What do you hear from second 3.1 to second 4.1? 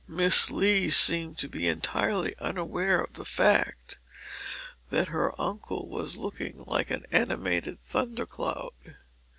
the fact